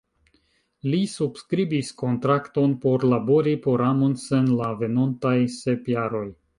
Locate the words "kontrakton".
2.03-2.75